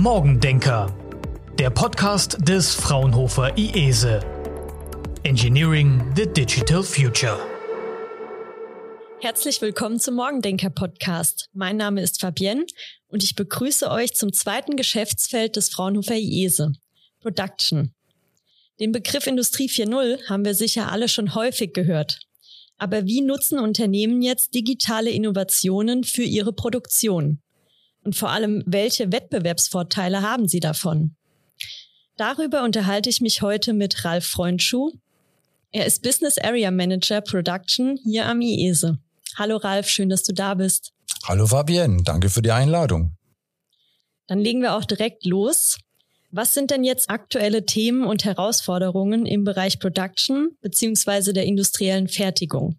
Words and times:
Morgendenker, 0.00 0.96
der 1.58 1.70
Podcast 1.70 2.38
des 2.48 2.72
Fraunhofer 2.72 3.58
IESE. 3.58 4.20
Engineering 5.24 6.12
the 6.14 6.24
Digital 6.24 6.84
Future. 6.84 7.36
Herzlich 9.20 9.60
willkommen 9.60 9.98
zum 9.98 10.14
Morgendenker 10.14 10.70
Podcast. 10.70 11.48
Mein 11.52 11.78
Name 11.78 12.00
ist 12.00 12.20
Fabienne 12.20 12.64
und 13.08 13.24
ich 13.24 13.34
begrüße 13.34 13.90
euch 13.90 14.14
zum 14.14 14.32
zweiten 14.32 14.76
Geschäftsfeld 14.76 15.56
des 15.56 15.68
Fraunhofer 15.68 16.14
IESE, 16.14 16.74
Production. 17.18 17.92
Den 18.78 18.92
Begriff 18.92 19.26
Industrie 19.26 19.68
4.0 19.68 20.28
haben 20.28 20.44
wir 20.44 20.54
sicher 20.54 20.92
alle 20.92 21.08
schon 21.08 21.34
häufig 21.34 21.72
gehört. 21.72 22.20
Aber 22.76 23.04
wie 23.06 23.20
nutzen 23.20 23.58
Unternehmen 23.58 24.22
jetzt 24.22 24.54
digitale 24.54 25.10
Innovationen 25.10 26.04
für 26.04 26.22
ihre 26.22 26.52
Produktion? 26.52 27.42
Und 28.04 28.16
vor 28.16 28.30
allem, 28.30 28.62
welche 28.66 29.12
Wettbewerbsvorteile 29.12 30.22
haben 30.22 30.48
sie 30.48 30.60
davon? 30.60 31.14
Darüber 32.16 32.64
unterhalte 32.64 33.10
ich 33.10 33.20
mich 33.20 33.42
heute 33.42 33.72
mit 33.72 34.04
Ralf 34.04 34.26
Freundschuh. 34.26 34.92
Er 35.70 35.86
ist 35.86 36.02
Business 36.02 36.38
Area 36.38 36.70
Manager 36.70 37.20
Production 37.20 37.98
hier 38.02 38.26
am 38.26 38.40
IESE. 38.40 38.98
Hallo 39.36 39.56
Ralf, 39.56 39.88
schön, 39.88 40.08
dass 40.08 40.22
du 40.22 40.32
da 40.32 40.54
bist. 40.54 40.92
Hallo 41.24 41.46
Fabienne, 41.46 42.02
danke 42.02 42.30
für 42.30 42.42
die 42.42 42.50
Einladung. 42.50 43.16
Dann 44.26 44.40
legen 44.40 44.62
wir 44.62 44.74
auch 44.74 44.84
direkt 44.84 45.24
los. 45.26 45.78
Was 46.30 46.54
sind 46.54 46.70
denn 46.70 46.84
jetzt 46.84 47.08
aktuelle 47.08 47.64
Themen 47.64 48.04
und 48.04 48.24
Herausforderungen 48.24 49.24
im 49.24 49.44
Bereich 49.44 49.78
Production 49.78 50.50
beziehungsweise 50.60 51.32
der 51.32 51.44
industriellen 51.44 52.08
Fertigung? 52.08 52.78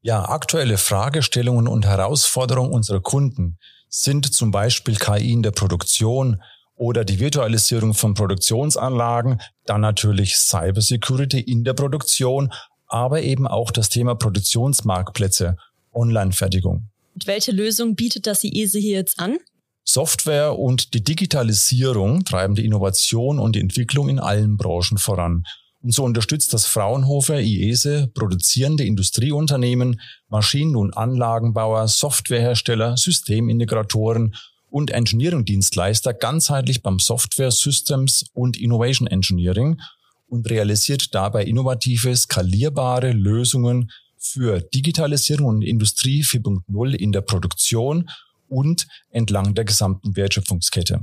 Ja, 0.00 0.28
aktuelle 0.28 0.78
Fragestellungen 0.78 1.68
und 1.68 1.86
Herausforderungen 1.86 2.72
unserer 2.72 3.00
Kunden 3.00 3.58
sind 3.90 4.32
zum 4.32 4.50
Beispiel 4.50 4.96
KI 4.96 5.32
in 5.32 5.42
der 5.42 5.50
Produktion 5.50 6.40
oder 6.76 7.04
die 7.04 7.20
Virtualisierung 7.20 7.92
von 7.92 8.14
Produktionsanlagen, 8.14 9.40
dann 9.66 9.82
natürlich 9.82 10.36
Cybersecurity 10.36 11.40
in 11.40 11.64
der 11.64 11.74
Produktion, 11.74 12.50
aber 12.86 13.22
eben 13.22 13.46
auch 13.46 13.70
das 13.70 13.90
Thema 13.90 14.14
Produktionsmarktplätze, 14.14 15.56
Online-Fertigung. 15.92 16.88
Und 17.14 17.26
welche 17.26 17.52
Lösung 17.52 17.96
bietet 17.96 18.26
das 18.26 18.44
IESE 18.44 18.78
hier 18.78 18.96
jetzt 18.96 19.18
an? 19.18 19.38
Software 19.84 20.58
und 20.58 20.94
die 20.94 21.02
Digitalisierung 21.02 22.24
treiben 22.24 22.54
die 22.54 22.64
Innovation 22.64 23.38
und 23.38 23.56
die 23.56 23.60
Entwicklung 23.60 24.08
in 24.08 24.18
allen 24.18 24.56
Branchen 24.56 24.98
voran. 24.98 25.44
Und 25.82 25.94
so 25.94 26.04
unterstützt 26.04 26.52
das 26.52 26.66
Fraunhofer 26.66 27.40
IESE 27.40 28.08
produzierende 28.14 28.84
Industrieunternehmen, 28.84 30.00
Maschinen- 30.28 30.76
und 30.76 30.94
Anlagenbauer, 30.96 31.88
Softwarehersteller, 31.88 32.96
Systemintegratoren 32.96 34.34
und 34.68 34.90
Engineering-Dienstleister 34.90 36.12
ganzheitlich 36.12 36.82
beim 36.82 36.98
Software 36.98 37.50
Systems 37.50 38.26
und 38.34 38.58
Innovation 38.58 39.08
Engineering 39.08 39.80
und 40.28 40.48
realisiert 40.48 41.14
dabei 41.14 41.44
innovative, 41.44 42.14
skalierbare 42.14 43.12
Lösungen 43.12 43.90
für 44.16 44.60
Digitalisierung 44.60 45.46
und 45.46 45.62
Industrie 45.62 46.22
4.0 46.22 46.94
in 46.94 47.10
der 47.10 47.22
Produktion 47.22 48.08
und 48.48 48.86
entlang 49.10 49.54
der 49.54 49.64
gesamten 49.64 50.14
Wertschöpfungskette. 50.14 51.00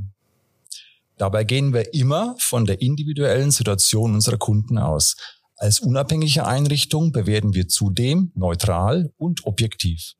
Dabei 1.17 1.43
gehen 1.43 1.73
wir 1.73 1.93
immer 1.93 2.35
von 2.39 2.65
der 2.65 2.81
individuellen 2.81 3.51
Situation 3.51 4.13
unserer 4.13 4.37
Kunden 4.37 4.77
aus. 4.77 5.15
Als 5.55 5.79
unabhängige 5.79 6.45
Einrichtung 6.45 7.11
bewerten 7.11 7.55
wir 7.55 7.67
zudem 7.67 8.31
neutral 8.35 9.11
und 9.17 9.45
objektiv. 9.45 10.13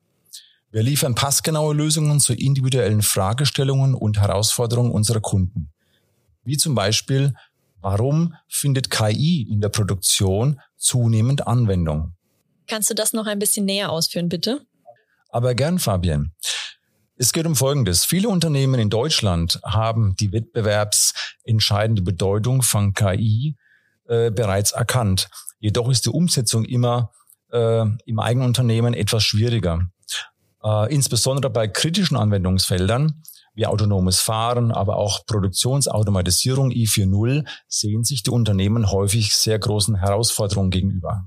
Wir 0.70 0.82
liefern 0.82 1.14
passgenaue 1.14 1.74
Lösungen 1.74 2.18
zu 2.20 2.34
individuellen 2.34 3.02
Fragestellungen 3.02 3.94
und 3.94 4.20
Herausforderungen 4.20 4.90
unserer 4.90 5.20
Kunden. 5.20 5.72
Wie 6.44 6.56
zum 6.56 6.74
Beispiel, 6.74 7.34
warum 7.80 8.34
findet 8.48 8.90
KI 8.90 9.46
in 9.48 9.60
der 9.60 9.68
Produktion 9.68 10.60
zunehmend 10.76 11.46
Anwendung? 11.46 12.14
Kannst 12.66 12.90
du 12.90 12.94
das 12.94 13.12
noch 13.12 13.26
ein 13.26 13.38
bisschen 13.38 13.64
näher 13.64 13.90
ausführen, 13.90 14.28
bitte? 14.28 14.66
Aber 15.30 15.54
gern, 15.54 15.78
Fabian. 15.78 16.32
Es 17.20 17.32
geht 17.32 17.46
um 17.46 17.56
Folgendes. 17.56 18.04
Viele 18.04 18.28
Unternehmen 18.28 18.78
in 18.78 18.90
Deutschland 18.90 19.58
haben 19.64 20.14
die 20.14 20.30
wettbewerbsentscheidende 20.30 22.00
Bedeutung 22.00 22.62
von 22.62 22.94
KI 22.94 23.56
äh, 24.06 24.30
bereits 24.30 24.70
erkannt. 24.70 25.28
Jedoch 25.58 25.90
ist 25.90 26.06
die 26.06 26.10
Umsetzung 26.10 26.64
immer 26.64 27.10
äh, 27.50 27.84
im 28.06 28.20
eigenen 28.20 28.46
Unternehmen 28.46 28.94
etwas 28.94 29.24
schwieriger. 29.24 29.80
Äh, 30.62 30.94
insbesondere 30.94 31.50
bei 31.50 31.66
kritischen 31.66 32.16
Anwendungsfeldern 32.16 33.20
wie 33.52 33.66
autonomes 33.66 34.20
Fahren, 34.20 34.70
aber 34.70 34.94
auch 34.94 35.26
Produktionsautomatisierung 35.26 36.70
I4.0 36.70 37.44
sehen 37.66 38.04
sich 38.04 38.22
die 38.22 38.30
Unternehmen 38.30 38.92
häufig 38.92 39.34
sehr 39.34 39.58
großen 39.58 39.96
Herausforderungen 39.96 40.70
gegenüber. 40.70 41.26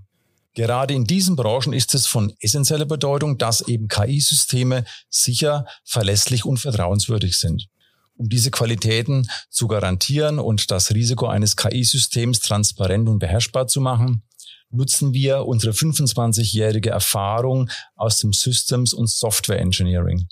Gerade 0.54 0.94
in 0.94 1.06
diesen 1.06 1.38
Branchen 1.38 1.72
ist 1.72 1.96
es 1.96 2.08
von 2.08 2.34
essentieller 2.40 2.86
Bedeutung, 2.86 3.38
dass 3.38 3.62
eben 3.62 3.88
KI-Systeme 3.88 4.84
sicher, 5.10 5.66
verlässlich 5.86 6.46
und 6.46 6.58
vertrauenswürdig 6.58 7.38
sind. 7.38 7.68
Um 8.18 8.28
diese 8.28 8.52
Qualitäten 8.52 9.28
zu 9.50 9.68
garantieren 9.68 10.40
und 10.40 10.70
das 10.70 10.94
Risiko 10.94 11.28
eines 11.28 11.56
KI-Systems 11.56 12.42
transparent 12.42 13.08
und 13.08 13.20
beherrschbar 13.20 13.68
zu 13.68 13.80
machen, 13.80 14.24
nutzen 14.70 15.14
wir 15.14 15.46
unsere 15.46 15.74
25-jährige 15.74 16.90
Erfahrung 16.90 17.70
aus 17.96 18.18
dem 18.18 18.34
Systems- 18.34 18.94
und 18.94 19.10
Software 19.10 19.60
Engineering. 19.60 20.28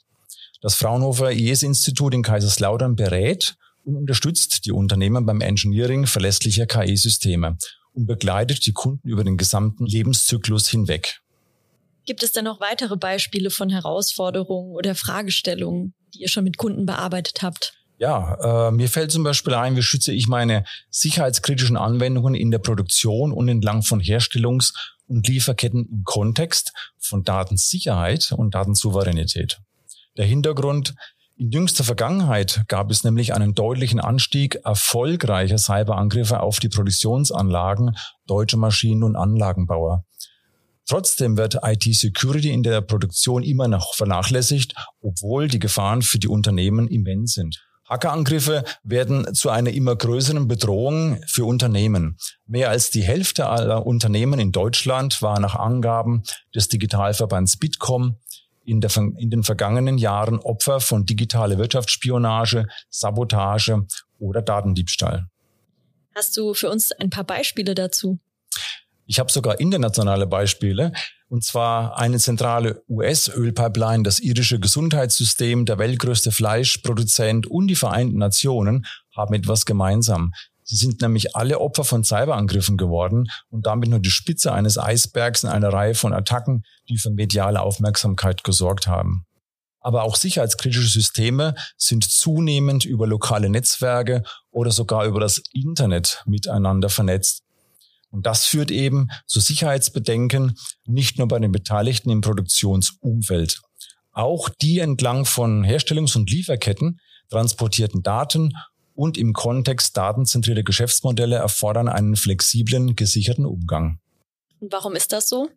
Das 0.62 0.76
Fraunhofer 0.76 1.32
IES-Institut 1.32 2.14
in 2.14 2.24
Kaiserslautern 2.24 2.96
berät 2.96 3.56
und 3.86 3.96
unterstützt 3.96 4.66
die 4.66 4.74
Unternehmen 4.74 5.26
beim 5.26 5.40
Engineering 5.40 6.06
verlässlicher 6.06 6.66
KI-Systeme 6.66 7.58
und 7.94 8.06
begleitet 8.06 8.66
die 8.66 8.74
Kunden 8.74 9.08
über 9.08 9.24
den 9.24 9.38
gesamten 9.38 9.86
Lebenszyklus 9.86 10.68
hinweg. 10.70 11.22
Gibt 12.06 12.24
es 12.24 12.32
denn 12.32 12.46
noch 12.46 12.60
weitere 12.60 12.98
Beispiele 12.98 13.50
von 13.52 13.70
Herausforderungen 13.70 14.72
oder 14.72 14.96
Fragestellungen, 14.96 15.94
die 16.14 16.22
ihr 16.22 16.30
schon 16.30 16.44
mit 16.44 16.58
Kunden 16.58 16.86
bearbeitet 16.86 17.42
habt? 17.44 17.74
Ja, 18.00 18.70
äh, 18.70 18.72
mir 18.72 18.88
fällt 18.88 19.12
zum 19.12 19.24
Beispiel 19.24 19.54
ein, 19.54 19.76
wie 19.76 19.84
schütze 19.84 20.14
ich 20.14 20.28
meine 20.28 20.64
sicherheitskritischen 20.90 21.76
Anwendungen 21.76 22.34
in 22.34 22.50
der 22.50 22.60
Produktion 22.60 23.34
und 23.34 23.50
entlang 23.50 23.84
von 23.84 24.00
Herstellungs- 24.00 24.74
und 25.08 25.28
Lieferketten 25.28 25.86
im 25.92 26.04
Kontext 26.06 26.72
von 26.98 27.24
Datensicherheit 27.24 28.32
und 28.32 28.56
Datensouveränität. 28.56 29.60
Der 30.18 30.26
Hintergrund 30.26 30.96
in 31.40 31.52
jüngster 31.52 31.86
Vergangenheit 31.86 32.64
gab 32.68 32.92
es 32.92 33.06
nämlich 33.06 33.34
einen 33.34 33.54
deutlichen 33.54 34.02
Anstieg 34.02 34.56
erfolgreicher 34.66 35.58
Cyberangriffe 35.58 36.42
auf 36.42 36.60
die 36.60 36.68
Produktionsanlagen 36.68 37.96
deutscher 38.28 38.58
Maschinen- 38.58 39.04
und 39.04 39.16
Anlagenbauer. 39.16 40.04
Trotzdem 40.86 41.38
wird 41.38 41.60
IT-Security 41.64 42.52
in 42.52 42.64
der 42.64 42.82
Produktion 42.82 43.42
immer 43.42 43.70
noch 43.70 43.94
vernachlässigt, 43.96 44.76
obwohl 45.02 45.48
die 45.48 45.60
Gefahren 45.60 46.02
für 46.02 46.20
die 46.20 46.28
Unternehmen 46.28 46.90
immens 46.90 47.36
sind. 47.36 47.66
Hackerangriffe 47.88 48.66
werden 48.84 49.34
zu 49.34 49.50
einer 49.50 49.72
immer 49.72 49.96
größeren 49.96 50.48
Bedrohung 50.48 51.22
für 51.26 51.46
Unternehmen. 51.46 52.18
Mehr 52.48 52.70
als 52.70 52.92
die 52.92 53.02
Hälfte 53.02 53.48
aller 53.48 53.86
Unternehmen 53.86 54.40
in 54.40 54.52
Deutschland 54.52 55.22
war 55.22 55.40
nach 55.40 55.56
Angaben 55.56 56.24
des 56.54 56.68
Digitalverbands 56.68 57.58
Bitkom 57.58 58.18
in, 58.70 58.82
der, 58.82 58.92
in 59.18 59.30
den 59.30 59.44
vergangenen 59.44 59.98
Jahren 59.98 60.40
Opfer 60.40 60.80
von 60.80 61.06
digitaler 61.06 61.58
Wirtschaftsspionage, 61.58 62.68
Sabotage 62.90 63.86
oder 64.20 64.42
Datendiebstahl. 64.42 65.28
Hast 66.16 66.36
du 66.38 66.54
für 66.54 66.70
uns 66.70 66.92
ein 66.92 67.10
paar 67.10 67.24
Beispiele 67.24 67.76
dazu? 67.76 68.20
Ich 69.06 69.20
habe 69.20 69.32
sogar 69.32 69.60
internationale 69.60 70.28
Beispiele. 70.28 70.92
Und 71.30 71.44
zwar 71.44 71.98
eine 72.00 72.18
zentrale 72.18 72.84
US-Ölpipeline, 72.90 74.04
das 74.04 74.20
irische 74.20 74.60
Gesundheitssystem, 74.60 75.66
der 75.66 75.78
weltgrößte 75.78 76.32
Fleischproduzent 76.32 77.46
und 77.48 77.68
die 77.68 77.76
Vereinten 77.76 78.18
Nationen 78.18 78.86
haben 79.16 79.36
etwas 79.36 79.66
gemeinsam. 79.66 80.32
Sie 80.70 80.76
sind 80.76 81.02
nämlich 81.02 81.36
alle 81.36 81.60
Opfer 81.60 81.84
von 81.84 82.04
Cyberangriffen 82.04 82.78
geworden 82.78 83.32
und 83.50 83.66
damit 83.66 83.90
nur 83.90 84.00
die 84.00 84.12
Spitze 84.12 84.54
eines 84.54 84.78
Eisbergs 84.78 85.44
in 85.44 85.50
einer 85.50 85.74
Reihe 85.74 85.96
von 85.96 86.14
Attacken, 86.14 86.64
die 86.90 87.00
für 87.00 87.10
mediale 87.10 87.64
Aufmerksamkeit 87.64 88.44
gesorgt 88.44 88.86
haben. 88.86 89.26
Aber 89.80 90.04
auch 90.04 90.16
sicherheitskritische 90.16 90.88
Systeme 90.88 91.56
sind 91.76 92.04
zunehmend 92.04 92.86
über 92.86 93.08
lokale 93.08 93.50
Netzwerke 93.50 94.22
oder 94.52 94.70
sogar 94.70 95.06
über 95.06 95.20
das 95.20 95.42
Internet 95.54 96.22
miteinander 96.28 96.90
vernetzt. 96.90 97.42
Und 98.12 98.28
das 98.28 98.46
führt 98.46 98.70
eben 98.70 99.08
zu 99.26 99.40
Sicherheitsbedenken, 99.40 100.56
nicht 100.86 101.18
nur 101.18 101.28
bei 101.28 101.40
den 101.40 101.52
Beteiligten 101.52 102.12
im 102.12 102.22
Produktionsumfeld. 102.22 103.60
Auch 104.12 104.50
die 104.50 104.78
entlang 104.78 105.26
von 105.26 105.64
Herstellungs- 105.64 106.16
und 106.16 106.30
Lieferketten 106.30 107.00
transportierten 107.30 108.04
Daten 108.04 108.54
und 109.00 109.18
im 109.18 109.32
Kontext 109.32 109.96
datenzentrierte 109.96 110.66
Geschäftsmodelle 110.66 111.38
erfordern 111.38 111.88
einen 111.88 112.18
flexiblen, 112.18 112.98
gesicherten 112.98 113.46
Umgang. 113.46 114.02
Und 114.60 114.74
warum 114.74 114.94
ist 114.94 115.14
das 115.14 115.30
so? 115.30 115.48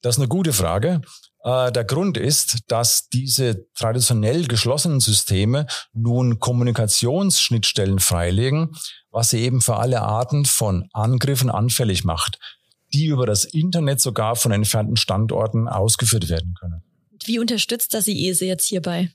Das 0.00 0.14
ist 0.14 0.20
eine 0.20 0.28
gute 0.28 0.52
Frage. 0.52 1.00
Äh, 1.42 1.72
der 1.72 1.82
Grund 1.82 2.16
ist, 2.16 2.58
dass 2.68 3.08
diese 3.08 3.66
traditionell 3.74 4.46
geschlossenen 4.46 5.00
Systeme 5.00 5.66
nun 5.92 6.38
Kommunikationsschnittstellen 6.38 7.98
freilegen, 7.98 8.76
was 9.10 9.30
sie 9.30 9.40
eben 9.40 9.60
für 9.60 9.74
alle 9.74 10.02
Arten 10.02 10.44
von 10.44 10.88
Angriffen 10.92 11.50
anfällig 11.50 12.04
macht, 12.04 12.38
die 12.92 13.06
über 13.06 13.26
das 13.26 13.44
Internet 13.44 14.00
sogar 14.00 14.36
von 14.36 14.52
entfernten 14.52 14.96
Standorten 14.96 15.66
ausgeführt 15.66 16.28
werden 16.28 16.54
können. 16.60 16.84
Wie 17.24 17.40
unterstützt 17.40 17.92
das 17.92 18.06
IESE 18.06 18.46
jetzt 18.46 18.68
hierbei? 18.68 19.10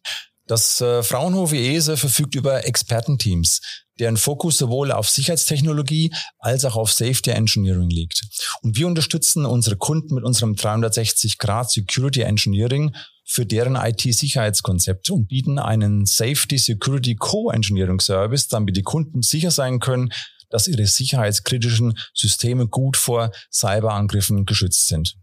Das 0.50 0.82
äh, 0.82 1.04
Fraunhofer 1.04 1.58
IESE 1.58 1.96
verfügt 1.96 2.34
über 2.34 2.66
Expertenteams, 2.66 3.62
deren 4.00 4.18
Fokus 4.18 4.58
sowohl 4.58 4.92
auf 4.92 5.08
Sicherheitstechnologie 5.08 6.12
als 6.40 6.66
auch 6.66 6.76
auf 6.76 6.92
Safety 6.92 7.30
Engineering 7.30 7.92
liegt. 7.92 8.24
Und 8.64 8.76
wir 8.76 8.88
unterstützen 8.88 9.46
unsere 9.46 9.78
Kunden 9.78 10.16
mit 10.16 10.24
unserem 10.24 10.56
360 10.56 11.38
Grad 11.38 11.70
Security 11.70 12.22
Engineering 12.22 12.96
für 13.24 13.46
deren 13.46 13.76
IT-Sicherheitskonzept 13.76 15.12
und 15.12 15.28
bieten 15.28 15.60
einen 15.60 16.08
Safety 16.08 16.58
Security 16.58 17.14
Co-Engineering 17.14 18.00
Service, 18.00 18.48
damit 18.48 18.76
die 18.76 18.82
Kunden 18.82 19.22
sicher 19.22 19.52
sein 19.52 19.78
können, 19.78 20.12
dass 20.50 20.68
ihre 20.68 20.88
sicherheitskritischen 20.88 21.94
Systeme 22.16 22.68
gut 22.68 22.98
vor 22.98 23.30
Cyberangriffen 23.52 24.48
geschützt 24.48 24.88
sind. 24.88 25.16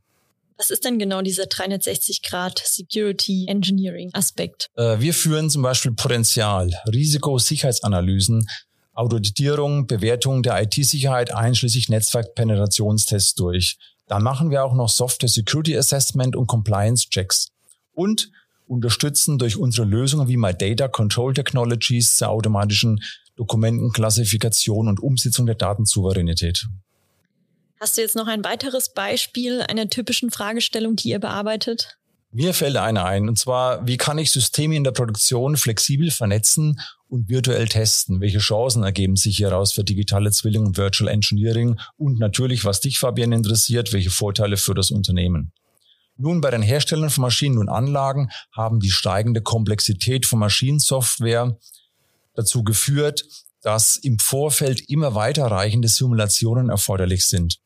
Was 0.58 0.70
ist 0.70 0.84
denn 0.84 0.98
genau 0.98 1.20
dieser 1.20 1.46
360 1.46 2.22
Grad 2.22 2.62
Security 2.64 3.46
Engineering 3.48 4.10
Aspekt? 4.14 4.68
Äh, 4.76 5.00
wir 5.00 5.12
führen 5.12 5.50
zum 5.50 5.62
Beispiel 5.62 5.92
Potenzial, 5.92 6.72
Risiko, 6.90 7.38
Sicherheitsanalysen, 7.38 8.48
Auditierung, 8.94 9.86
Bewertung 9.86 10.42
der 10.42 10.62
IT-Sicherheit 10.62 11.34
einschließlich 11.34 11.90
Netzwerkpenetrationstests 11.90 13.34
durch. 13.34 13.76
Dann 14.06 14.22
machen 14.22 14.50
wir 14.50 14.64
auch 14.64 14.72
noch 14.72 14.88
Software 14.88 15.28
Security 15.28 15.76
Assessment 15.76 16.34
und 16.34 16.46
Compliance 16.46 17.08
Checks. 17.10 17.48
Und 17.92 18.30
unterstützen 18.66 19.38
durch 19.38 19.58
unsere 19.58 19.86
Lösungen 19.86 20.28
wie 20.28 20.36
My 20.36 20.54
Data 20.54 20.88
Control 20.88 21.34
Technologies 21.34 22.16
zur 22.16 22.30
automatischen 22.30 23.00
Dokumentenklassifikation 23.36 24.88
und 24.88 25.00
Umsetzung 25.00 25.46
der 25.46 25.54
Datensouveränität. 25.54 26.66
Hast 27.78 27.96
du 27.96 28.00
jetzt 28.00 28.16
noch 28.16 28.26
ein 28.26 28.42
weiteres 28.42 28.88
Beispiel 28.88 29.62
einer 29.62 29.88
typischen 29.88 30.30
Fragestellung, 30.30 30.96
die 30.96 31.10
ihr 31.10 31.18
bearbeitet? 31.18 31.98
Mir 32.32 32.54
fällt 32.54 32.76
eine 32.76 33.04
ein, 33.04 33.28
und 33.28 33.38
zwar, 33.38 33.86
wie 33.86 33.96
kann 33.96 34.18
ich 34.18 34.32
Systeme 34.32 34.76
in 34.76 34.84
der 34.84 34.90
Produktion 34.90 35.56
flexibel 35.56 36.10
vernetzen 36.10 36.80
und 37.08 37.28
virtuell 37.28 37.68
testen? 37.68 38.20
Welche 38.20 38.38
Chancen 38.38 38.82
ergeben 38.82 39.16
sich 39.16 39.36
hieraus 39.36 39.72
für 39.72 39.84
digitale 39.84 40.30
Zwilling 40.30 40.66
und 40.66 40.76
Virtual 40.76 41.08
Engineering? 41.08 41.78
Und 41.96 42.18
natürlich, 42.18 42.64
was 42.64 42.80
dich, 42.80 42.98
Fabian, 42.98 43.32
interessiert, 43.32 43.92
welche 43.92 44.10
Vorteile 44.10 44.56
für 44.56 44.74
das 44.74 44.90
Unternehmen? 44.90 45.52
Nun, 46.18 46.40
bei 46.40 46.50
den 46.50 46.62
Herstellern 46.62 47.10
von 47.10 47.22
Maschinen 47.22 47.58
und 47.58 47.68
Anlagen 47.68 48.30
haben 48.52 48.80
die 48.80 48.90
steigende 48.90 49.42
Komplexität 49.42 50.26
von 50.26 50.38
Maschinensoftware 50.38 51.58
dazu 52.34 52.64
geführt, 52.64 53.24
dass 53.62 53.96
im 53.96 54.18
Vorfeld 54.18 54.88
immer 54.88 55.14
weiterreichende 55.14 55.88
Simulationen 55.88 56.70
erforderlich 56.70 57.26
sind. 57.26 57.58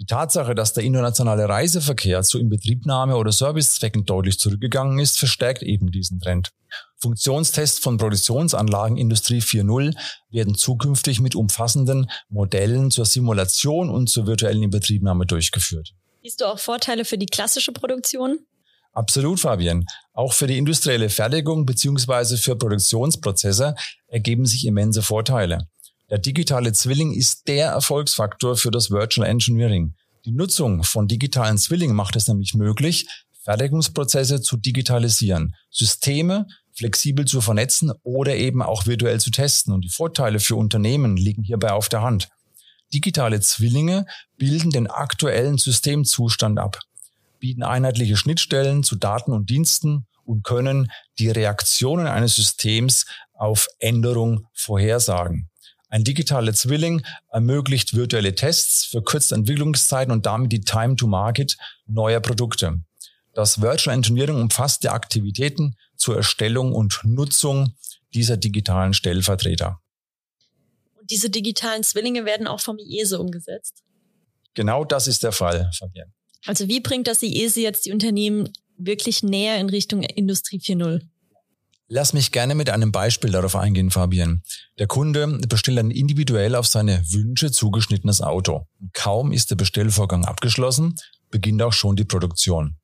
Die 0.00 0.06
Tatsache, 0.06 0.54
dass 0.54 0.72
der 0.72 0.82
internationale 0.82 1.46
Reiseverkehr 1.46 2.22
zu 2.22 2.38
Inbetriebnahme 2.38 3.18
oder 3.18 3.32
Servicezwecken 3.32 4.06
deutlich 4.06 4.38
zurückgegangen 4.38 4.98
ist, 4.98 5.18
verstärkt 5.18 5.62
eben 5.62 5.90
diesen 5.90 6.20
Trend. 6.20 6.52
Funktionstests 6.96 7.80
von 7.80 7.98
Produktionsanlagen 7.98 8.96
Industrie 8.96 9.40
4.0 9.40 9.94
werden 10.30 10.54
zukünftig 10.54 11.20
mit 11.20 11.34
umfassenden 11.34 12.10
Modellen 12.30 12.90
zur 12.90 13.04
Simulation 13.04 13.90
und 13.90 14.08
zur 14.08 14.26
virtuellen 14.26 14.62
Inbetriebnahme 14.62 15.26
durchgeführt. 15.26 15.90
Siehst 16.22 16.40
du 16.40 16.46
auch 16.46 16.58
Vorteile 16.58 17.04
für 17.04 17.18
die 17.18 17.26
klassische 17.26 17.72
Produktion? 17.72 18.38
Absolut, 18.92 19.40
Fabian. 19.40 19.84
Auch 20.14 20.32
für 20.32 20.46
die 20.46 20.56
industrielle 20.56 21.10
Fertigung 21.10 21.66
beziehungsweise 21.66 22.38
für 22.38 22.56
Produktionsprozesse 22.56 23.74
ergeben 24.06 24.46
sich 24.46 24.66
immense 24.66 25.02
Vorteile. 25.02 25.68
Der 26.10 26.18
digitale 26.18 26.72
Zwilling 26.72 27.12
ist 27.12 27.46
der 27.46 27.68
Erfolgsfaktor 27.68 28.56
für 28.56 28.72
das 28.72 28.90
Virtual 28.90 29.28
Engineering. 29.28 29.94
Die 30.24 30.32
Nutzung 30.32 30.82
von 30.82 31.06
digitalen 31.06 31.56
Zwillingen 31.56 31.94
macht 31.94 32.16
es 32.16 32.26
nämlich 32.26 32.54
möglich, 32.54 33.06
Fertigungsprozesse 33.44 34.40
zu 34.40 34.56
digitalisieren, 34.56 35.54
Systeme 35.70 36.46
flexibel 36.72 37.26
zu 37.26 37.40
vernetzen 37.40 37.92
oder 38.02 38.34
eben 38.34 38.60
auch 38.60 38.86
virtuell 38.86 39.20
zu 39.20 39.30
testen. 39.30 39.72
Und 39.72 39.84
die 39.84 39.88
Vorteile 39.88 40.40
für 40.40 40.56
Unternehmen 40.56 41.16
liegen 41.16 41.44
hierbei 41.44 41.72
auf 41.72 41.88
der 41.88 42.02
Hand. 42.02 42.28
Digitale 42.92 43.40
Zwillinge 43.40 44.04
bilden 44.36 44.70
den 44.70 44.88
aktuellen 44.88 45.58
Systemzustand 45.58 46.58
ab, 46.58 46.80
bieten 47.38 47.62
einheitliche 47.62 48.16
Schnittstellen 48.16 48.82
zu 48.82 48.96
Daten 48.96 49.32
und 49.32 49.48
Diensten 49.48 50.06
und 50.24 50.42
können 50.42 50.90
die 51.20 51.30
Reaktionen 51.30 52.08
eines 52.08 52.34
Systems 52.34 53.06
auf 53.32 53.68
Änderung 53.78 54.46
vorhersagen. 54.54 55.49
Ein 55.90 56.04
digitaler 56.04 56.54
Zwilling 56.54 57.04
ermöglicht 57.30 57.94
virtuelle 57.94 58.34
Tests, 58.36 58.84
verkürzt 58.86 59.32
Entwicklungszeiten 59.32 60.12
und 60.12 60.24
damit 60.24 60.52
die 60.52 60.60
Time 60.60 60.94
to 60.94 61.08
Market 61.08 61.56
neuer 61.86 62.20
Produkte. 62.20 62.80
Das 63.34 63.60
Virtual 63.60 63.94
Engineering 63.94 64.36
umfasst 64.36 64.84
die 64.84 64.88
Aktivitäten 64.88 65.76
zur 65.96 66.16
Erstellung 66.16 66.72
und 66.72 67.00
Nutzung 67.02 67.74
dieser 68.14 68.36
digitalen 68.36 68.94
Stellvertreter. 68.94 69.80
Und 70.98 71.10
diese 71.10 71.28
digitalen 71.28 71.82
Zwillinge 71.82 72.24
werden 72.24 72.46
auch 72.46 72.60
vom 72.60 72.78
IESE 72.78 73.18
umgesetzt? 73.18 73.82
Genau 74.54 74.84
das 74.84 75.08
ist 75.08 75.24
der 75.24 75.32
Fall, 75.32 75.70
Fabian. 75.76 76.12
Also 76.46 76.68
wie 76.68 76.80
bringt 76.80 77.08
das 77.08 77.22
IESE 77.22 77.60
jetzt 77.60 77.86
die 77.86 77.92
Unternehmen 77.92 78.48
wirklich 78.76 79.24
näher 79.24 79.58
in 79.58 79.68
Richtung 79.68 80.02
Industrie 80.02 80.58
4.0? 80.58 81.02
Lass 81.92 82.12
mich 82.12 82.30
gerne 82.30 82.54
mit 82.54 82.70
einem 82.70 82.92
Beispiel 82.92 83.32
darauf 83.32 83.56
eingehen, 83.56 83.90
Fabian. 83.90 84.42
Der 84.78 84.86
Kunde 84.86 85.26
bestellt 85.48 85.80
ein 85.80 85.90
individuell 85.90 86.54
auf 86.54 86.68
seine 86.68 87.02
Wünsche 87.10 87.50
zugeschnittenes 87.50 88.20
Auto. 88.20 88.68
Kaum 88.92 89.32
ist 89.32 89.50
der 89.50 89.56
Bestellvorgang 89.56 90.24
abgeschlossen, 90.24 90.94
beginnt 91.32 91.60
auch 91.62 91.72
schon 91.72 91.96
die 91.96 92.04
Produktion. 92.04 92.76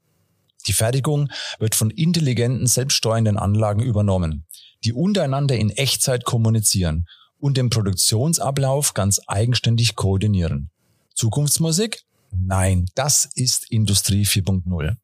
Die 0.66 0.72
Fertigung 0.72 1.30
wird 1.60 1.76
von 1.76 1.90
intelligenten, 1.90 2.66
selbststeuernden 2.66 3.38
Anlagen 3.38 3.80
übernommen, 3.80 4.44
die 4.82 4.92
untereinander 4.92 5.56
in 5.56 5.70
Echtzeit 5.70 6.24
kommunizieren 6.24 7.06
und 7.38 7.56
den 7.56 7.70
Produktionsablauf 7.70 8.92
ganz 8.92 9.20
eigenständig 9.28 9.94
koordinieren. 9.94 10.70
Zukunftsmusik? 11.14 12.02
Nein, 12.32 12.86
das 12.96 13.30
ist 13.36 13.70
Industrie 13.70 14.24
4.0. 14.24 14.96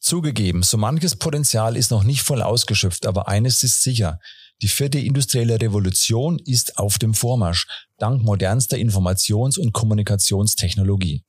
Zugegeben, 0.00 0.62
so 0.62 0.78
manches 0.78 1.16
Potenzial 1.16 1.76
ist 1.76 1.90
noch 1.90 2.04
nicht 2.04 2.22
voll 2.22 2.40
ausgeschöpft, 2.40 3.04
aber 3.06 3.28
eines 3.28 3.62
ist 3.62 3.82
sicher. 3.82 4.18
Die 4.62 4.68
vierte 4.68 4.98
industrielle 4.98 5.60
Revolution 5.60 6.38
ist 6.38 6.78
auf 6.78 6.98
dem 6.98 7.12
Vormarsch, 7.12 7.66
dank 7.98 8.22
modernster 8.22 8.78
Informations- 8.78 9.58
und 9.58 9.72
Kommunikationstechnologie. 9.72 11.22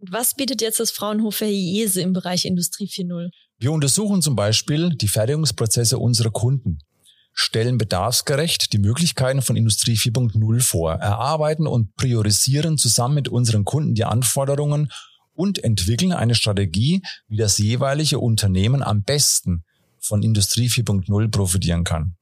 Was 0.00 0.34
bietet 0.34 0.60
jetzt 0.60 0.78
das 0.78 0.90
Fraunhofer 0.90 1.46
IESE 1.46 2.00
im 2.02 2.12
Bereich 2.12 2.44
Industrie 2.44 2.86
4.0? 2.86 3.30
Wir 3.58 3.72
untersuchen 3.72 4.22
zum 4.22 4.36
Beispiel 4.36 4.90
die 4.90 5.08
Fertigungsprozesse 5.08 5.98
unserer 5.98 6.30
Kunden, 6.30 6.78
stellen 7.32 7.78
bedarfsgerecht 7.78 8.72
die 8.72 8.78
Möglichkeiten 8.78 9.42
von 9.42 9.56
Industrie 9.56 9.96
4.0 9.96 10.60
vor, 10.60 10.92
erarbeiten 10.92 11.66
und 11.66 11.94
priorisieren 11.96 12.78
zusammen 12.78 13.14
mit 13.14 13.28
unseren 13.28 13.64
Kunden 13.64 13.94
die 13.94 14.04
Anforderungen 14.04 14.92
und 15.38 15.62
entwickeln 15.62 16.12
eine 16.12 16.34
Strategie, 16.34 17.00
wie 17.28 17.36
das 17.36 17.58
jeweilige 17.58 18.18
Unternehmen 18.18 18.82
am 18.82 19.04
besten 19.04 19.62
von 20.00 20.22
Industrie 20.22 20.68
4.0 20.68 21.30
profitieren 21.30 21.84
kann. 21.84 22.16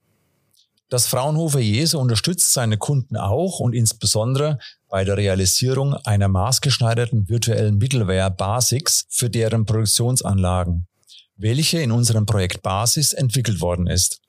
Das 0.89 1.07
Fraunhofer 1.07 1.59
Jese 1.59 1.97
unterstützt 1.97 2.53
seine 2.53 2.77
Kunden 2.77 3.17
auch 3.17 3.59
und 3.59 3.73
insbesondere 3.73 4.59
bei 4.87 5.03
der 5.03 5.17
Realisierung 5.17 5.95
einer 5.95 6.27
maßgeschneiderten 6.27 7.27
virtuellen 7.27 7.77
Mittelware 7.77 8.29
Basics 8.29 9.05
für 9.09 9.31
deren 9.31 9.65
Produktionsanlagen, 9.65 10.87
welche 11.35 11.79
in 11.79 11.91
unserem 11.91 12.27
Projekt 12.27 12.61
Basis 12.61 13.13
entwickelt 13.13 13.61
worden 13.61 13.87
ist. 13.87 14.21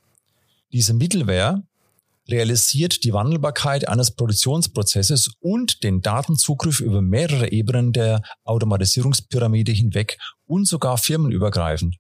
Diese 0.73 0.95
Mittelware 0.95 1.63
realisiert 2.31 3.05
die 3.05 3.13
Wandelbarkeit 3.13 3.89
eines 3.89 4.11
Produktionsprozesses 4.11 5.31
und 5.41 5.83
den 5.83 6.03
Datenzugriff 6.03 6.81
über 6.81 7.01
mehrere 7.01 7.51
Ebenen 7.51 7.93
der 7.93 8.23
Automatisierungspyramide 8.45 9.73
hinweg 9.73 10.19
und 10.47 10.67
sogar 10.67 10.99
firmenübergreifend. 10.99 11.97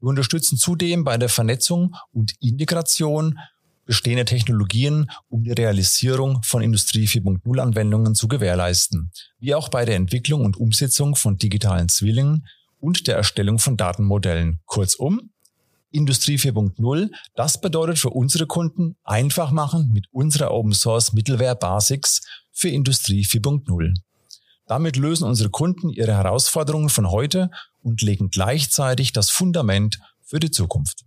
Wir 0.00 0.08
unterstützen 0.08 0.58
zudem 0.58 1.04
bei 1.04 1.16
der 1.18 1.28
Vernetzung 1.28 1.94
und 2.12 2.32
Integration 2.40 3.38
bestehender 3.84 4.26
Technologien, 4.26 5.10
um 5.28 5.44
die 5.44 5.52
Realisierung 5.52 6.42
von 6.42 6.62
Industrie 6.62 7.06
4.0 7.06 7.58
Anwendungen 7.58 8.14
zu 8.14 8.28
gewährleisten, 8.28 9.10
wie 9.40 9.54
auch 9.54 9.70
bei 9.70 9.86
der 9.86 9.96
Entwicklung 9.96 10.44
und 10.44 10.58
Umsetzung 10.58 11.16
von 11.16 11.38
digitalen 11.38 11.88
Zwillingen 11.88 12.46
und 12.80 13.06
der 13.06 13.16
Erstellung 13.16 13.58
von 13.58 13.76
Datenmodellen. 13.76 14.60
Kurzum, 14.66 15.30
Industrie 15.90 16.36
4.0. 16.36 17.10
Das 17.34 17.60
bedeutet 17.60 17.98
für 17.98 18.10
unsere 18.10 18.46
Kunden 18.46 18.96
einfach 19.04 19.50
machen 19.50 19.90
mit 19.92 20.06
unserer 20.10 20.50
Open 20.52 20.72
Source 20.72 21.12
Mittelware 21.12 21.56
Basics 21.56 22.22
für 22.52 22.68
Industrie 22.68 23.24
4.0. 23.24 23.94
Damit 24.66 24.96
lösen 24.96 25.26
unsere 25.26 25.48
Kunden 25.48 25.88
ihre 25.88 26.12
Herausforderungen 26.12 26.90
von 26.90 27.10
heute 27.10 27.50
und 27.82 28.02
legen 28.02 28.30
gleichzeitig 28.30 29.12
das 29.12 29.30
Fundament 29.30 29.98
für 30.22 30.38
die 30.38 30.50
Zukunft. 30.50 31.04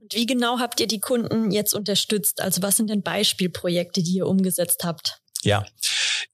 Und 0.00 0.14
wie 0.14 0.26
genau 0.26 0.58
habt 0.58 0.80
ihr 0.80 0.86
die 0.86 1.00
Kunden 1.00 1.50
jetzt 1.50 1.74
unterstützt? 1.74 2.40
Also 2.40 2.62
was 2.62 2.76
sind 2.76 2.90
denn 2.90 3.02
Beispielprojekte, 3.02 4.02
die 4.02 4.16
ihr 4.16 4.26
umgesetzt 4.26 4.84
habt? 4.84 5.20
Ja, 5.42 5.64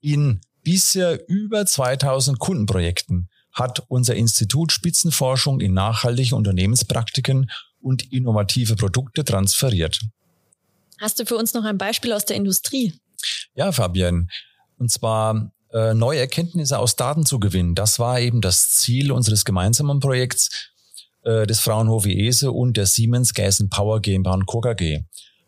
in 0.00 0.40
bisher 0.64 1.28
über 1.28 1.64
2000 1.64 2.38
Kundenprojekten 2.38 3.28
hat 3.54 3.82
unser 3.88 4.14
Institut 4.14 4.72
Spitzenforschung 4.72 5.60
in 5.60 5.72
nachhaltige 5.72 6.36
Unternehmenspraktiken 6.36 7.50
und 7.80 8.12
innovative 8.12 8.76
Produkte 8.76 9.24
transferiert. 9.24 10.00
Hast 11.00 11.20
du 11.20 11.26
für 11.26 11.36
uns 11.36 11.54
noch 11.54 11.64
ein 11.64 11.78
Beispiel 11.78 12.12
aus 12.12 12.24
der 12.24 12.36
Industrie? 12.36 12.94
Ja, 13.54 13.72
Fabian. 13.72 14.28
Und 14.78 14.90
zwar 14.90 15.52
äh, 15.72 15.94
neue 15.94 16.20
Erkenntnisse 16.20 16.78
aus 16.78 16.96
Daten 16.96 17.26
zu 17.26 17.38
gewinnen. 17.38 17.74
Das 17.74 17.98
war 17.98 18.20
eben 18.20 18.40
das 18.40 18.70
Ziel 18.70 19.12
unseres 19.12 19.44
gemeinsamen 19.44 20.00
Projekts 20.00 20.70
äh, 21.22 21.46
des 21.46 21.60
Fraunhofer 21.60 22.10
ESE 22.10 22.50
und 22.52 22.76
der 22.76 22.86
Siemens 22.86 23.34
Gas 23.34 23.64
Power 23.70 24.00
GmbH 24.00 24.34
und 24.34 24.46
Co. 24.46 24.60
KG. 24.60 25.02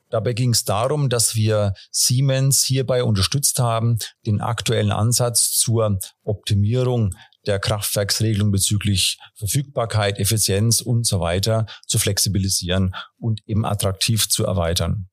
Dabei 0.08 0.32
ging 0.32 0.50
es 0.50 0.64
darum, 0.64 1.08
dass 1.08 1.34
wir 1.34 1.74
Siemens 1.90 2.62
hierbei 2.62 3.02
unterstützt 3.02 3.58
haben, 3.58 3.98
den 4.24 4.40
aktuellen 4.40 4.92
Ansatz 4.92 5.52
zur 5.52 5.98
Optimierung 6.22 7.14
der 7.46 7.58
Kraftwerksregelung 7.58 8.50
bezüglich 8.50 9.18
Verfügbarkeit, 9.34 10.18
Effizienz 10.18 10.80
und 10.80 11.06
so 11.06 11.20
weiter 11.20 11.66
zu 11.86 11.98
flexibilisieren 11.98 12.94
und 13.18 13.40
eben 13.46 13.64
attraktiv 13.64 14.28
zu 14.28 14.44
erweitern. 14.44 15.08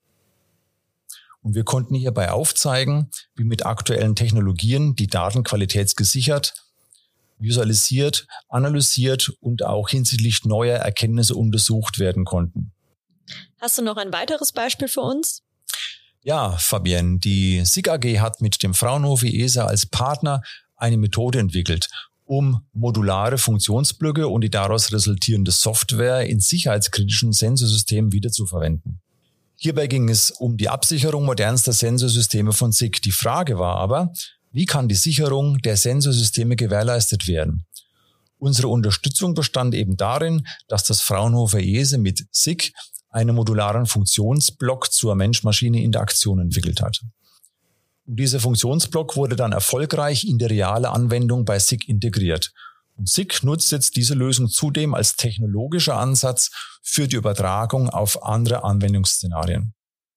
Und 1.42 1.56
wir 1.56 1.64
konnten 1.64 1.96
hierbei 1.96 2.32
aufzeigen, 2.32 3.12
wie 3.36 3.44
mit 3.44 3.66
aktuellen 3.66 4.16
Technologien 4.16 4.96
die 4.96 5.08
Daten 5.08 5.44
qualitätsgesichert, 5.44 6.54
visualisiert, 7.38 8.28
analysiert 8.48 9.30
und 9.42 9.64
auch 9.64 9.90
hinsichtlich 9.90 10.46
neuer 10.46 10.78
Erkenntnisse 10.78 11.36
untersucht 11.36 12.00
werden 12.00 12.24
konnten. 12.24 12.72
Hast 13.60 13.78
du 13.78 13.82
noch 13.82 13.98
ein 13.98 14.14
weiteres 14.14 14.54
Beispiel 14.54 14.88
für 14.88 15.02
uns? 15.02 15.44
Ja, 16.22 16.52
Fabienne, 16.58 17.20
die 17.20 17.66
SIG 17.66 17.90
AG 17.90 18.20
hat 18.20 18.40
mit 18.40 18.64
dem 18.64 18.74
Fraunhofer 18.74 19.28
ESA 19.28 19.66
als 19.66 19.86
Partner 19.86 20.42
eine 20.78 20.98
Methode 20.98 21.40
entwickelt, 21.40 21.90
um 22.26 22.66
modulare 22.74 23.38
Funktionsblöcke 23.38 24.28
und 24.28 24.42
die 24.42 24.50
daraus 24.50 24.92
resultierende 24.92 25.52
Software 25.52 26.26
in 26.26 26.40
sicherheitskritischen 26.40 27.34
Sensorsystemen 27.34 28.12
wiederzuverwenden. 28.12 29.02
Hierbei 29.56 29.88
ging 29.88 30.10
es 30.10 30.32
um 30.32 30.58
die 30.58 30.70
Absicherung 30.70 31.26
modernster 31.26 31.74
Sensorsysteme 31.74 32.54
von 32.54 32.72
SIG. 32.72 33.02
Die 33.02 33.12
Frage 33.12 33.58
war 33.60 33.78
aber, 33.78 34.12
wie 34.52 34.66
kann 34.66 34.88
die 34.88 34.96
Sicherung 34.96 35.60
der 35.60 35.78
Sensorsysteme 35.78 36.56
gewährleistet 36.56 37.28
werden? 37.28 37.66
Unsere 38.38 38.68
Unterstützung 38.68 39.34
bestand 39.34 39.74
eben 39.74 39.96
darin, 39.96 40.46
dass 40.68 40.84
das 40.84 41.02
Fraunhofer 41.02 41.62
ESE 41.62 41.98
mit 41.98 42.26
SIG 42.32 42.74
einen 43.10 43.36
modularen 43.36 43.86
Funktionsblock 43.86 44.92
zur 44.92 45.16
Mensch-Maschine-Interaktion 45.16 46.40
entwickelt 46.40 46.82
hat. 46.82 47.00
Und 48.06 48.20
dieser 48.20 48.40
Funktionsblock 48.40 49.16
wurde 49.16 49.36
dann 49.36 49.52
erfolgreich 49.52 50.26
in 50.26 50.38
die 50.38 50.46
reale 50.46 50.90
Anwendung 50.92 51.46
bei 51.46 51.60
SIG 51.60 51.88
integriert. 51.88 52.52
Und 52.96 53.10
SIG 53.10 53.44
nutzt 53.44 53.72
jetzt 53.72 53.96
diese 53.96 54.14
Lösung 54.14 54.50
zudem 54.50 54.94
als 54.94 55.16
technologischer 55.16 55.98
Ansatz 55.98 56.52
für 56.82 57.08
die 57.08 57.16
Übertragung 57.16 57.90
auf 57.90 58.24
andere 58.24 58.64
Anwendungsszenarien. 58.64 59.74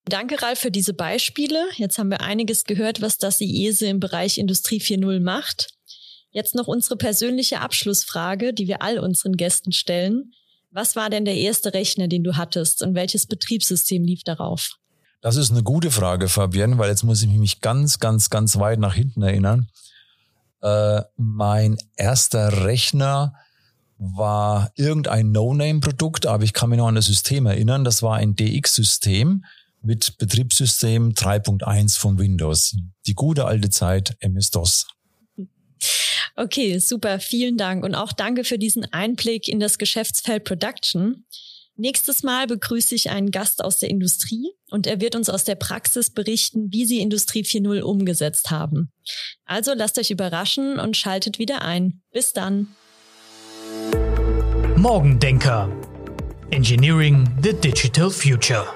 Danke, 0.09 0.41
Ralf, 0.41 0.61
für 0.61 0.71
diese 0.71 0.95
Beispiele. 0.95 1.65
Jetzt 1.77 1.99
haben 1.99 2.11
wir 2.11 2.21
einiges 2.21 2.65
gehört, 2.65 3.01
was 3.01 3.19
das 3.19 3.41
IESE 3.41 3.87
im 3.87 3.99
Bereich 3.99 4.39
Industrie 4.39 4.81
4.0 4.81 5.21
macht. 5.21 5.71
Jetzt 6.31 6.55
noch 6.55 6.69
unsere 6.69 6.97
persönliche 6.97 7.61
Abschlussfrage, 7.61 8.53
die 8.53 8.69
wir 8.69 8.83
all 8.83 8.99
unseren 8.99 9.37
Gästen 9.37 9.73
stellen. 9.73 10.33
Was 10.71 10.95
war 10.95 11.09
denn 11.09 11.25
der 11.25 11.37
erste 11.37 11.73
Rechner, 11.73 12.07
den 12.09 12.23
du 12.23 12.37
hattest 12.37 12.83
und 12.83 12.95
welches 12.95 13.27
Betriebssystem 13.27 14.05
lief 14.05 14.23
darauf? 14.23 14.77
Das 15.21 15.37
ist 15.37 15.51
eine 15.51 15.63
gute 15.63 15.91
Frage, 15.91 16.29
Fabienne, 16.29 16.79
weil 16.79 16.91
jetzt 16.91 17.03
muss 17.03 17.23
ich 17.23 17.29
mich 17.29 17.61
ganz, 17.61 17.99
ganz, 17.99 18.31
ganz 18.31 18.59
weit 18.59 18.79
nach 18.79 18.95
hinten 18.95 19.23
erinnern. 19.23 19.69
Äh, 20.63 21.03
mein 21.17 21.79
erster 21.97 22.65
Rechner 22.65 23.35
war 23.99 24.73
irgendein 24.77 25.33
No-Name-Produkt, 25.33 26.27
aber 26.27 26.45
ich 26.45 26.53
kann 26.53 26.71
mich 26.71 26.79
noch 26.79 26.89
an 26.89 26.95
das 26.95 27.07
System 27.07 27.47
erinnern. 27.47 27.85
Das 27.85 28.03
war 28.03 28.17
ein 28.17 28.37
DX-System 28.37 29.45
mit 29.83 30.19
Betriebssystem 30.19 31.13
3.1 31.13 31.99
von 31.99 32.19
Windows. 32.19 32.77
Die 33.07 33.15
gute 33.15 33.47
alte 33.47 33.71
Zeit 33.71 34.17
MS-DOS. 34.21 34.87
Okay, 36.35 36.79
super, 36.79 37.19
vielen 37.19 37.57
Dank 37.57 37.83
und 37.85 37.95
auch 37.95 38.13
danke 38.13 38.45
für 38.45 38.59
diesen 38.59 38.85
Einblick 38.93 39.49
in 39.49 39.59
das 39.59 39.79
Geschäftsfeld 39.79 40.45
Production. 40.45 41.25
Nächstes 41.79 42.23
Mal 42.23 42.47
begrüße 42.47 42.95
ich 42.95 43.11
einen 43.11 43.31
Gast 43.31 43.63
aus 43.63 43.79
der 43.79 43.91
Industrie 43.91 44.53
und 44.71 44.87
er 44.87 45.01
wird 45.01 45.15
uns 45.15 45.29
aus 45.29 45.45
der 45.45 45.57
Praxis 45.57 46.09
berichten, 46.09 46.73
wie 46.73 46.87
sie 46.87 47.01
Industrie 47.01 47.43
4.0 47.43 47.83
umgesetzt 47.83 48.51
haben. 48.51 48.91
Also 49.45 49.75
lasst 49.75 49.99
euch 49.99 50.11
überraschen 50.11 50.79
und 50.79 50.97
schaltet 50.97 51.39
wieder 51.39 51.61
ein. 51.61 52.01
Bis 52.13 52.33
dann. 52.33 52.69
Morgendenker. 54.77 55.71
Engineering 56.51 57.29
the 57.43 57.53
Digital 57.53 58.11
Future. 58.11 58.67